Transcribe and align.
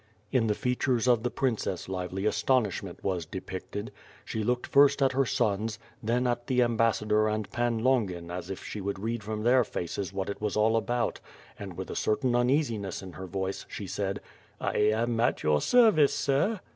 *' 0.19 0.21
In 0.31 0.47
the 0.47 0.55
features 0.55 1.07
of 1.07 1.21
the 1.21 1.29
princess 1.29 1.87
lively 1.87 2.25
astonishment 2.25 3.03
was 3.03 3.23
depicted; 3.23 3.91
she 4.25 4.43
looked 4.43 4.65
first 4.65 4.99
at 4.99 5.11
her 5.11 5.27
sons, 5.27 5.77
then 6.01 6.25
at 6.25 6.47
the 6.47 6.63
ambassador 6.63 7.27
and 7.27 7.47
Pan 7.51 7.83
Longin 7.83 8.31
as 8.31 8.49
if 8.49 8.63
she 8.63 8.81
would 8.81 8.97
read 8.97 9.23
from 9.23 9.43
their 9.43 9.63
faces 9.63 10.11
what 10.11 10.27
it 10.27 10.41
was 10.41 10.57
all 10.57 10.75
about 10.75 11.19
and 11.59 11.77
with 11.77 11.91
a 11.91 11.95
certain 11.95 12.35
uneasiness 12.35 13.03
in 13.03 13.11
her 13.13 13.27
voice, 13.27 13.63
she 13.69 13.85
said: 13.85 14.21
"I 14.59 14.73
am 14.77 15.19
at 15.19 15.43
your 15.43 15.61
service. 15.61 16.15
Sir.'' 16.15 16.61